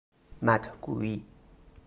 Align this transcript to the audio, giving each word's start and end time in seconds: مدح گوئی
مدح 0.41 0.71
گوئی 0.81 1.23